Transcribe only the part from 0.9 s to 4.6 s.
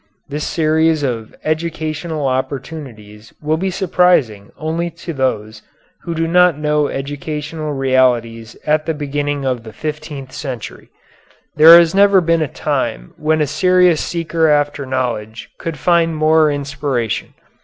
of educational opportunities will be surprising